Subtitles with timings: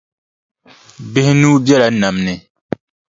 [1.11, 2.33] Bihi nuu bela nam ni.